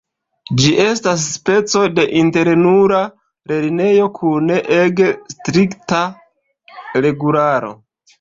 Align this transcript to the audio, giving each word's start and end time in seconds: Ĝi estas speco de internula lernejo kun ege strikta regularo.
Ĝi 0.59 0.69
estas 0.83 1.23
speco 1.33 1.81
de 1.99 2.05
internula 2.21 3.01
lernejo 3.51 4.07
kun 4.15 4.49
ege 4.79 5.11
strikta 5.35 6.01
regularo. 7.07 7.71